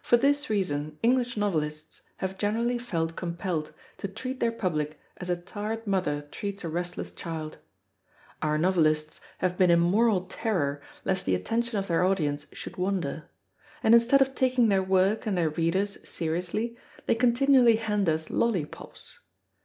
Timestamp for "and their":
15.26-15.50